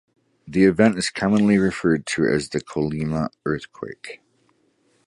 [0.47, 4.19] The event is commonly referred to as the Colima earthquake.